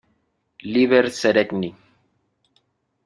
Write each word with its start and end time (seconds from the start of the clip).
Líber 0.73 1.03
Seregni. 1.17 1.71